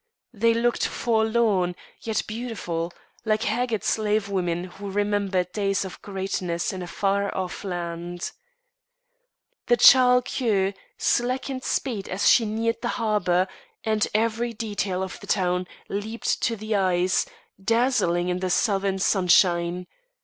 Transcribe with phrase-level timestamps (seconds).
[0.33, 2.91] They looked forlorn, yet beautiful,
[3.23, 8.31] like haggard slavewomen who remembered days of greatness in a far off land.
[9.67, 13.47] The Charles Quex slackened speed as she neared the harbour,
[13.83, 17.27] and every detail of the town leaped to the eyes,
[17.63, 19.85] dazzling in the southern sunshine.